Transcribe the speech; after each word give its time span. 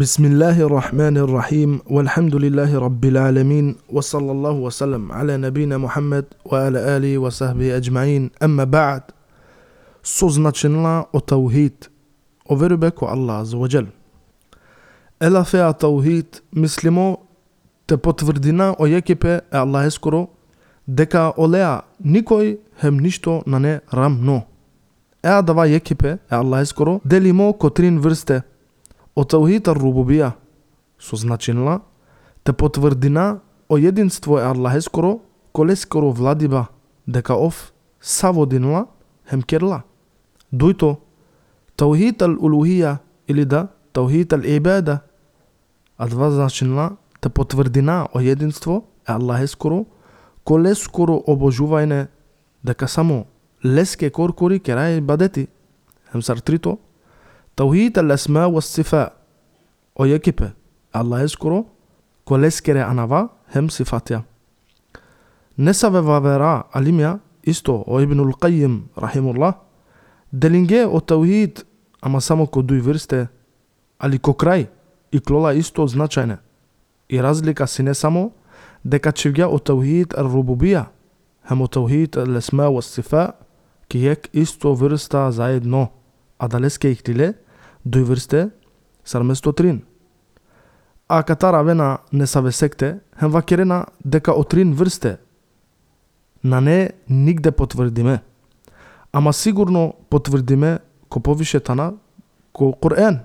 بسم 0.00 0.24
الله 0.24 0.60
الرحمن 0.60 1.16
الرحيم 1.16 1.80
والحمد 1.90 2.34
لله 2.34 2.78
رب 2.78 3.04
العالمين 3.04 3.76
وصلى 3.88 4.30
الله 4.32 4.50
وسلم 4.50 5.12
على 5.12 5.36
نبينا 5.36 5.78
محمد 5.78 6.24
وعلى 6.44 6.78
آله 6.96 7.18
وصحبه 7.18 7.76
أجمعين 7.76 8.30
أما 8.42 8.64
بعد 8.64 9.02
سوزناتشنلا 10.02 11.06
او 11.14 11.18
توحيد 11.18 11.84
او 12.50 12.58
верубе 12.58 12.92
الله 13.02 13.34
عز 13.34 13.54
وجل 13.54 13.86
Ела 15.24 15.44
феа 15.44 15.72
توحيد 15.72 16.26
مسلمو 16.52 17.26
те 17.86 17.96
потврдина 17.96 18.74
о 18.78 18.86
јекипе 18.86 19.40
е 19.52 19.56
Аллах 19.56 19.86
ескоро 19.86 20.26
дека 20.86 21.32
олеа 21.36 21.84
никој 22.04 22.58
хем 22.80 22.98
ништо 22.98 23.42
на 23.46 23.58
не 23.58 23.80
рамно. 23.92 24.42
Еа 25.22 25.42
дава 25.42 25.66
јекипе 25.66 26.18
е 26.18 26.18
Аллах 26.34 26.62
ескоро 26.62 27.00
делимо 27.04 27.52
котрин 27.52 28.00
врсте 28.00 28.42
О 29.15 29.25
таухид 29.27 29.67
рубубија 29.67 30.31
со 30.99 31.15
значинла 31.15 31.81
те 32.43 32.53
потврдина 32.53 33.41
о 33.69 33.77
единство 33.77 34.37
е 34.37 34.43
Аллах 34.43 34.73
колескоро 34.73 35.19
коле 35.51 35.75
скоро 35.75 36.11
владиба 36.11 36.67
дека 37.07 37.35
ов 37.35 37.73
саводинла 38.01 38.87
хем 39.29 39.41
керла. 39.41 39.83
Дујто 40.53 40.97
таухид 41.75 42.21
ал 42.21 42.35
улухија 42.39 42.99
или 43.27 43.45
да 43.45 43.67
таухид 43.93 44.33
ал 44.33 44.43
ибада 44.45 44.99
а 45.97 46.07
два 46.07 46.31
значинла 46.31 46.97
те 47.19 47.29
потврдина 47.29 48.07
о 48.13 48.19
единство 48.21 48.83
е 49.07 49.11
Аллах 49.11 49.39
колескоро 49.39 49.85
коле 50.43 50.75
скоро 50.75 51.23
обожувајне 51.27 52.07
дека 52.63 52.87
само 52.87 53.25
леске 53.63 54.09
коркори 54.09 54.59
керај 54.59 55.01
бадети. 55.01 55.47
Хем 56.11 56.21
трито 56.21 56.79
توحيد 57.60 57.98
الأسماء 57.98 58.48
والصفات 58.48 59.12
ويكب 59.96 60.50
الله 60.96 61.20
يذكره 61.20 61.64
колескере 62.26 62.82
анава 62.82 63.28
хем 63.54 63.70
сифатја. 63.70 64.22
Не 65.56 65.74
са 65.74 65.90
ве 65.90 66.00
вавера 66.00 66.66
алимја 66.74 67.18
исто 67.42 67.84
о 67.86 68.00
Ибнул 68.00 68.32
Qayyim 68.34 68.88
рахимуллах 68.96 69.54
делинге 70.32 70.86
о 70.86 71.00
таухид 71.00 71.66
ама 72.00 72.20
само 72.20 72.46
ко 72.46 72.60
дуј 72.60 72.80
врсте 72.80 73.28
али 73.98 74.18
ко 74.18 74.32
крај 74.32 74.66
и 75.12 75.20
клола 75.20 75.54
исто 75.54 75.86
значајне. 75.86 76.38
И 77.08 77.20
разлика 77.22 77.66
си 77.66 77.82
не 77.82 77.94
само 77.94 78.32
дека 78.84 79.12
чевѓа 79.12 79.46
о 79.46 79.58
таухид 79.58 80.14
ар 80.18 80.26
рубубија 80.26 80.86
хем 81.48 81.62
о 81.62 81.68
таухид 81.68 82.16
ал 82.16 82.36
асма 82.36 82.70
ва 82.70 82.82
сифа 82.82 83.34
ки 83.88 83.98
јек 83.98 84.28
исто 84.32 84.74
врста 84.74 85.30
заедно 85.30 85.90
а 86.38 86.48
далеске 86.48 86.90
ихтиле 86.90 87.26
дуј 87.26 87.46
врсте 87.85 88.51
сарместо 89.03 89.53
трин. 89.53 89.83
А 91.07 91.23
катара 91.23 91.63
вена 91.63 91.99
не 92.11 92.25
савесекте, 92.25 93.01
хем 93.19 93.31
вакерена 93.31 93.87
дека 94.03 94.31
отрин 94.31 94.73
врсте. 94.73 95.19
На 96.43 96.61
не 96.61 96.91
нигде 97.07 97.51
потврдиме. 97.51 98.21
Ама 99.11 99.33
сигурно 99.33 99.95
потврдиме 100.09 100.79
ко 101.09 101.19
повише 101.19 101.59
тана 101.59 101.93
ко 102.53 102.71
Кур'ан. 102.71 103.19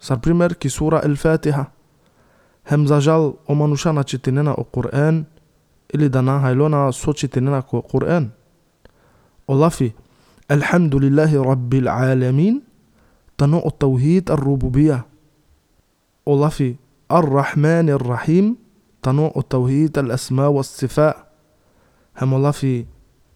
Сар 0.00 0.20
пример 0.20 0.54
ки 0.54 0.68
сура 0.68 1.02
Ел 1.04 1.16
Фатиха. 1.16 1.66
Хем 2.68 2.86
за 2.86 3.00
жал 3.00 3.38
омануша 3.48 3.92
на 3.92 4.04
читинена 4.04 4.54
о 4.54 4.64
Кур'ан 4.64 5.26
или 5.88 6.08
дана 6.08 6.40
хайлона 6.40 6.92
со 6.92 7.14
читинена 7.14 7.62
ко 7.62 7.82
Кур'ан. 7.82 8.32
Олафи, 9.46 9.94
Алхамдулиллахи 10.48 11.36
Раббил 11.36 11.88
Аламин, 11.88 12.62
تنوء 13.38 13.66
التوحيد 13.66 14.30
الربوبية. 14.30 15.06
ولفي 16.26 16.74
الرحمن 17.12 17.90
الرحيم 17.90 18.56
تنوء 19.02 19.38
التوحيد 19.38 19.98
الأسماء 19.98 20.50
والصفاء. 20.50 21.26
هم 22.22 22.46
لفي 22.46 22.84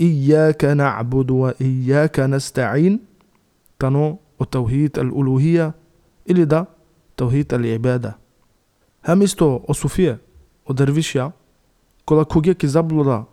إياك 0.01 0.65
نعبد 0.65 1.31
وإياك 1.31 2.21
نستعين. 2.21 3.01
تنوء 3.79 4.17
التوحيد 4.41 4.99
الألوهية 4.99 5.75
إلي 6.31 6.45
دا 6.45 6.67
توحيد 7.17 7.55
العبادة. 7.55 8.19
هم 9.09 9.23
استو 9.23 9.57
أصوفية 9.57 10.19
ودرفيشيا 10.67 11.33
كلا 12.07 12.23
كوجي 12.23 12.55
كزابل 12.55 13.05
دا. 13.05 13.25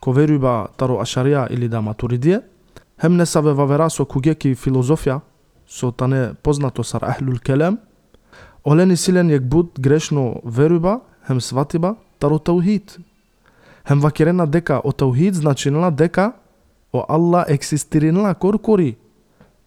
كوفيروبا 0.00 0.68
ترو 0.78 1.02
أشاريا 1.02 1.50
إلي 1.50 1.68
دا 1.68 1.80
ماتوريدية. 1.80 2.44
هم 3.04 3.16
نسابة 3.16 3.54
فافراسو 3.54 4.04
كوجيكي 4.04 4.54
فيلوزوفيا. 4.54 5.20
Тане 5.96 6.34
познато 6.42 6.84
сар 6.84 7.02
ахлул 7.02 7.38
келем, 7.38 7.78
олени 8.64 8.96
силен 8.96 9.30
јек 9.30 9.40
буд 9.40 9.78
грешно 9.78 10.40
веруба, 10.44 11.00
хем 11.26 11.40
сватиба, 11.40 11.96
таро 12.18 12.38
таухид. 12.38 12.98
Хем 13.88 14.00
вакирена 14.00 14.46
дека 14.46 14.80
о 14.84 14.92
таухид 14.92 15.34
значинала 15.34 15.90
дека 15.90 16.32
о 16.92 17.04
Алла 17.08 17.44
ексистиринала 17.48 18.34
коркори, 18.34 18.96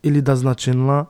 или 0.03 0.21
да 0.21 0.35
значинала 0.35 1.05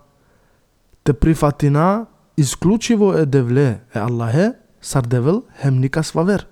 те 1.03 1.13
прифатина 1.13 2.05
исклучиво 2.37 3.13
е 3.13 3.25
девле 3.25 3.79
е 3.95 3.99
Аллахе, 3.99 4.53
сар 4.81 5.03
девел 5.03 5.43
хем 5.61 5.79
ника 5.79 6.03
свавер. 6.03 6.47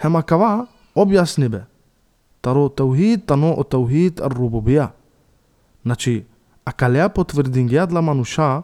Хем 0.00 0.16
акава 0.16 0.66
објасни 0.96 1.48
бе. 1.48 1.64
Таро 2.40 2.68
таухид, 2.68 3.26
тано 3.26 3.52
о 3.52 3.64
таухид 3.64 4.20
ар 4.20 4.32
рубубија. 4.32 4.88
Значи, 5.84 6.26
а 6.64 6.72
калеа 6.72 7.08
potvrdingiat 7.08 7.92
la 7.92 8.02
мануша 8.02 8.62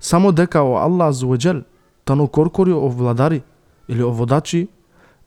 само 0.00 0.32
дека 0.32 0.62
о 0.62 0.76
Аллах 0.76 1.08
Азуеджел 1.08 1.64
тано 2.04 2.28
коркори 2.28 2.72
о 2.72 2.88
владари 2.88 3.42
или 3.88 4.02
о 4.02 4.10
водачи 4.10 4.68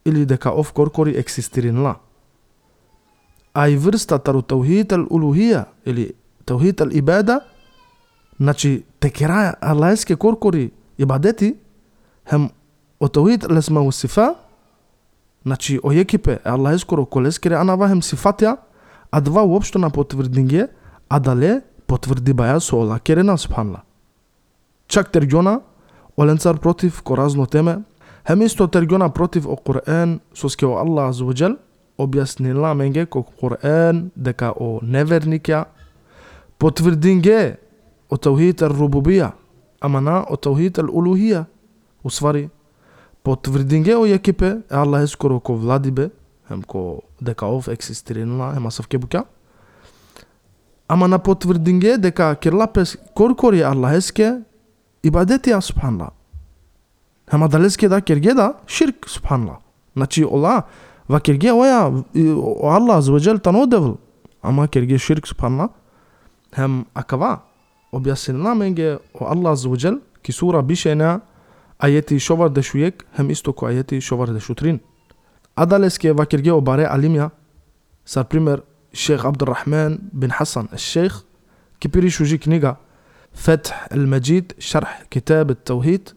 или 0.05 0.25
дека 0.25 0.51
ов 0.51 0.73
коркори 0.73 1.11
ексистиринла. 1.11 1.95
А 3.53 3.69
и 3.69 3.77
врста 3.77 4.19
тару 4.19 4.41
таухид 4.41 4.93
ал 4.93 5.05
улухија 5.09 5.65
или 5.85 6.15
таухид 6.45 6.81
ал 6.81 6.89
ибада, 6.91 7.41
значи 8.39 8.85
текера 8.99 9.57
аллајске 9.61 10.15
коркори 10.15 10.73
ибадети, 10.97 11.57
хем 12.29 12.51
о 12.99 13.07
таухид 13.07 13.45
ал 13.45 13.57
есма 13.57 13.81
у 13.81 13.91
сифа, 13.91 14.35
значи 15.43 15.79
о 15.83 15.91
екипе 15.91 16.39
аллајскоро 16.45 17.05
колескере 17.05 17.55
анава 17.55 17.87
хем 17.87 17.99
сифатја, 18.01 18.57
а 19.11 19.21
два 19.21 19.43
уопшто 19.43 19.79
на 19.79 19.89
потврдинге, 19.89 20.69
а 21.09 21.19
дале 21.19 21.63
потврди 21.87 22.33
баја 22.33 22.59
со 22.59 22.77
ола 22.77 22.99
керена 22.99 23.37
спанла. 23.37 23.83
Чак 24.87 25.11
тергјона, 25.11 25.61
оленцар 26.17 26.59
против 26.59 27.01
коразно 27.01 27.45
теме, 27.45 27.83
хем 28.27 28.43
исто 28.45 28.67
тергјона 28.67 29.09
против 29.09 29.47
о 29.47 29.55
Кур'ан 29.55 30.19
со 30.33 30.49
скео 30.49 30.77
Аллах 30.77 31.09
Азуджел, 31.09 31.57
објаснила 31.97 32.73
менге 32.73 33.05
ко 33.05 33.23
Кур'ан 33.23 34.11
дека 34.15 34.51
о 34.51 34.79
неверникја, 34.81 35.65
потврдинге 36.59 37.57
о 38.09 38.17
таухид 38.17 38.61
рубубија, 38.61 39.31
ама 39.79 40.01
на 40.01 40.23
о 40.23 40.37
таухид 40.37 40.77
улухија, 40.77 41.45
усвари, 42.03 42.49
потврдинге 43.23 43.95
о 43.97 44.05
јекипе, 44.05 44.63
Аллах 44.69 45.03
е 45.03 45.07
скоро 45.07 45.39
ко 45.39 45.55
владибе, 45.55 46.11
хем 46.47 46.63
ко 46.63 47.01
дека 47.21 47.45
ов 47.45 47.67
ексистиринла, 47.67 48.53
ама 50.87 51.07
на 51.07 51.19
потврдинге 51.19 51.97
дека 51.97 52.35
керлапес 52.35 52.97
коркори 53.15 53.61
Аллахеске 53.61 54.43
ибадети 55.03 55.53
субханла. 55.61 56.11
Ама 57.31 57.49
далеске 57.49 57.89
да 57.89 58.01
керге 58.01 58.33
да 58.33 58.53
ширк 58.67 59.09
субханла. 59.09 59.57
Значи 59.95 60.25
ола 60.25 60.63
ва 61.07 61.19
керге 61.21 61.51
оја 61.51 62.05
Аллах 62.63 63.01
зведжел 63.01 63.39
танодевл. 63.39 63.97
Ама 64.41 64.67
керге 64.67 64.97
ширк 64.97 65.27
субханла. 65.27 65.69
Хем 66.55 66.85
акава 66.93 67.41
објаснила 67.91 68.55
менге 68.55 68.99
о 69.13 69.31
Аллах 69.31 69.57
зведжел 69.57 69.99
ки 70.23 70.31
сура 70.31 70.61
бишена 70.61 71.21
ајети 71.79 72.19
шовар 72.19 72.49
дешујек 72.49 73.05
хем 73.17 73.31
исто 73.31 73.53
ко 73.53 73.67
ајети 73.67 73.99
шовар 74.01 74.29
дешутрин. 74.29 74.79
Адалеске 75.55 76.13
ва 76.13 76.25
керге 76.25 76.53
обаре 76.53 76.85
алимја. 76.85 77.31
Сар 78.05 78.25
пример 78.25 78.63
الشيخ 78.96 79.26
عبد 79.26 79.42
الرحمن 79.42 79.98
بن 80.12 80.32
حسن 80.32 80.68
الشيخ 80.72 81.24
كبيري 81.80 82.10
شوجي 82.10 82.38
كنيغا 82.38 82.76
فتح 83.32 83.88
المجيد 83.92 84.52
شرح 84.58 85.02
كتاب 85.10 85.50
التوحيد 85.50 86.14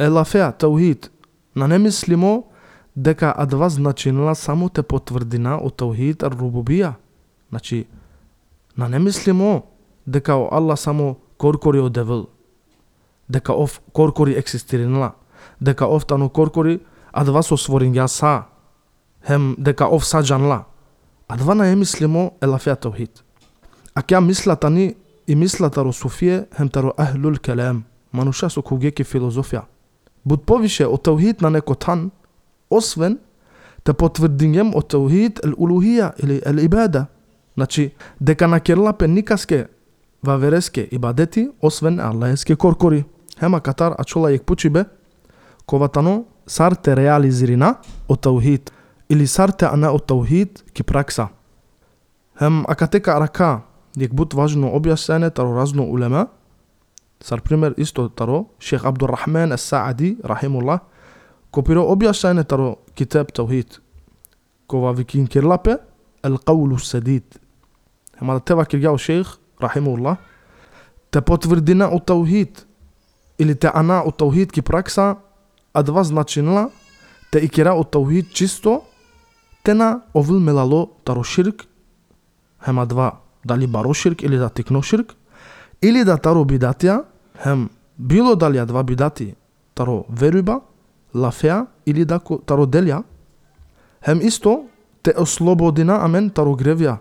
Елафеа, 0.00 0.52
таухид, 0.52 1.10
на 1.54 1.68
не 1.68 1.78
мислимо 1.78 2.44
дека 2.96 3.34
адва 3.36 3.68
значинила 3.68 4.34
само 4.34 4.68
те 4.68 4.82
потврдина 4.82 5.58
о 5.60 5.70
таухид 5.70 6.22
ар 6.22 6.32
рубубија. 6.32 6.94
Значи, 7.50 7.86
на 8.76 8.88
не 8.88 8.98
мислимо 8.98 9.66
дека 10.06 10.36
о 10.36 10.48
Аллах 10.52 10.80
само 10.80 11.18
коркори 11.36 11.80
одевил. 11.80 12.30
Дека 13.28 13.52
ов 13.52 13.80
коркори 13.92 14.32
ексистиринала. 14.32 15.12
Дека 15.60 15.86
ов 15.86 16.06
тану 16.06 16.30
коркори 16.30 16.80
адва 17.12 17.42
со 17.42 17.54
своринја 17.54 18.06
са. 18.06 18.44
Хем 19.26 19.56
дека 19.58 19.84
ов 19.84 20.06
саджанла. 20.06 20.64
Адвана 21.27 21.67
е 21.67 21.75
мислимо 21.75 22.31
е 22.41 22.45
лафија. 22.45 23.07
А 23.95 24.01
кја 24.01 24.19
мислата 24.21 24.69
ни 24.69 24.95
и 25.27 25.35
мислата 25.35 25.83
ро 25.83 25.93
Суфие 25.93 26.45
хем 26.57 26.69
таро 26.69 26.93
ахлул 26.97 27.37
келем, 27.41 27.83
мануша 28.13 28.49
со 28.49 28.61
кугеки 28.61 29.03
филозофија. 29.03 29.63
Буд 30.25 30.45
повише 30.45 30.85
од 30.85 31.03
таухид 31.03 31.41
на 31.41 31.49
некотан, 31.49 32.11
освен 32.69 33.17
те 33.83 33.93
потврдињем 33.93 34.75
од 34.75 34.89
таухид 34.89 35.41
ел 35.43 35.55
улухија 35.57 36.13
или 36.21 36.41
ел 36.45 36.59
ибада. 36.59 37.07
Значи, 37.55 37.93
дека 38.19 38.47
на 38.47 38.59
керлапе 38.59 39.07
никаске 39.07 39.67
вавереске 40.23 40.87
ибадети, 40.91 41.49
освен 41.61 41.99
аллаеске 41.99 42.55
коркори. 42.55 43.05
Хема 43.39 43.61
катар 43.61 43.95
ачола 43.97 44.29
јек 44.29 44.45
пучибе, 44.45 44.85
коватано 45.65 46.25
сарте 46.45 46.95
реализирина 46.95 47.75
од 48.07 48.21
таухид, 48.21 48.71
или 49.08 49.26
сарте 49.26 49.66
ана 49.66 49.92
од 49.92 50.06
таухид 50.06 50.64
ки 50.72 50.82
пракса. 50.82 51.28
Хем 52.38 52.64
акатека 52.68 53.16
арака, 53.16 53.62
јек 53.96 54.14
бут 54.14 54.34
важно 54.34 54.70
објасене 54.76 55.30
таро 55.30 55.54
разно 55.54 55.84
улема, 55.84 56.28
сар 57.20 57.40
пример 57.40 57.74
исто 57.76 58.08
таро, 58.08 58.46
шех 58.58 58.84
Абдуррахман 58.84 59.52
Ас-Саади, 59.52 60.18
рахимуллах, 60.24 60.80
копиро 61.50 61.84
објасене 61.92 62.44
таро 62.44 62.78
китаб 62.94 63.32
таухид, 63.32 63.80
кова 64.66 64.92
викин 64.92 65.26
кирлапе, 65.26 65.78
القول 66.24 66.74
السديد 66.74 67.34
هما 68.22 68.38
تبع 68.38 68.64
كرجاو 68.64 68.96
شيخ 68.96 69.38
رحمه 69.62 69.94
الله 69.94 70.16
تبوتفردنا 71.12 71.94
التوحيد 71.94 72.58
или 73.38 73.54
те 73.54 73.70
ана 73.74 74.02
од 74.04 74.16
таухид 74.16 74.52
ки 74.52 74.60
пракса, 74.60 75.16
а 75.72 75.82
два 75.82 76.04
значинла 76.04 76.68
те 77.32 77.40
икира 77.40 77.72
од 77.72 77.90
таухид 77.90 78.34
чисто, 78.34 78.82
те 79.65 79.73
на 79.73 80.01
овил 80.13 80.39
мелало 80.39 80.91
таро 81.03 81.23
ширк, 81.23 81.65
хема 82.65 82.85
два, 82.85 83.19
дали 83.45 83.67
баро 83.67 83.93
ширк 83.93 84.21
или 84.21 84.37
да 84.37 84.49
тикно 84.49 84.81
ширк, 84.81 85.15
или 85.81 86.03
да 86.05 86.17
таро 86.17 86.45
бидатија, 86.45 87.01
хем 87.43 87.69
било 87.97 88.35
дали 88.35 88.61
два 88.65 88.83
бидати, 88.83 89.35
таро 89.73 90.05
веруба, 90.09 90.61
лафеа 91.13 91.65
или 91.85 92.05
да 92.05 92.19
таро 92.19 92.65
делја, 92.65 93.03
хем 94.05 94.21
исто 94.21 94.69
те 95.01 95.13
ослободина 95.17 95.97
амен 96.05 96.29
таро 96.29 96.53
гревја, 96.53 96.97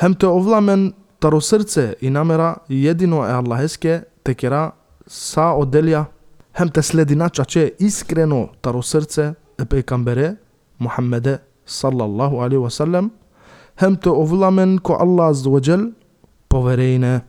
хем 0.00 0.14
те 0.14 0.26
овламен 0.26 0.92
таро 1.20 1.40
срце 1.40 1.94
и 2.00 2.10
намера 2.10 2.56
едино 2.68 3.24
е 3.26 3.30
Аллахеске 3.30 4.04
те 4.24 4.34
кера 4.34 4.72
са 5.06 5.54
оделја, 5.54 6.04
хем 6.58 6.68
те 6.68 6.82
следина 6.82 7.30
чаче 7.30 7.74
искрено 7.78 8.48
таро 8.62 8.82
срце 8.82 9.34
е 9.60 9.64
пекамбере 9.64 10.36
Мухаммеде 10.80 11.38
صلى 11.68 12.04
الله 12.04 12.32
عليه 12.42 12.58
وسلم 12.66 13.04
هم 13.82 13.92
أظلمن 14.06 14.78
كو 14.78 14.92
الله 15.04 15.24
عز 15.24 15.46
وجل 15.46 15.92
بوفرينه 16.50 17.22